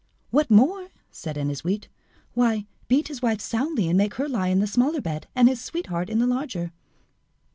[0.31, 1.87] "What more?" said Ennasuite.
[2.33, 5.61] "Why, beat his wife soundly, and make her lie in the smaller bed, and his
[5.61, 6.71] sweetheart in the larger."